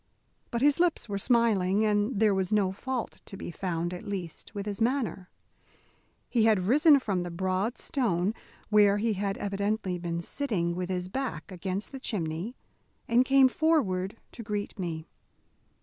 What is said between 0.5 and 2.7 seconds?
his lips were smiling, and there was